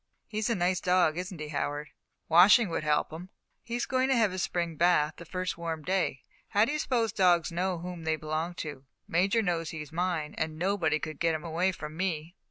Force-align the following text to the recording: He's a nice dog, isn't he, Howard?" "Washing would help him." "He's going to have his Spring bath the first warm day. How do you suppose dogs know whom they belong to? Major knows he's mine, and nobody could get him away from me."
He's 0.27 0.49
a 0.49 0.55
nice 0.55 0.81
dog, 0.81 1.15
isn't 1.15 1.39
he, 1.39 1.49
Howard?" 1.49 1.89
"Washing 2.27 2.69
would 2.69 2.83
help 2.83 3.13
him." 3.13 3.29
"He's 3.61 3.85
going 3.85 4.09
to 4.09 4.15
have 4.15 4.31
his 4.31 4.41
Spring 4.41 4.75
bath 4.75 5.17
the 5.17 5.25
first 5.25 5.59
warm 5.59 5.83
day. 5.83 6.23
How 6.47 6.65
do 6.65 6.71
you 6.71 6.79
suppose 6.79 7.13
dogs 7.13 7.51
know 7.51 7.77
whom 7.77 8.03
they 8.03 8.15
belong 8.15 8.55
to? 8.65 8.85
Major 9.07 9.43
knows 9.43 9.69
he's 9.69 9.91
mine, 9.91 10.33
and 10.39 10.57
nobody 10.57 10.97
could 10.97 11.19
get 11.19 11.35
him 11.35 11.43
away 11.43 11.71
from 11.71 11.95
me." 11.95 12.35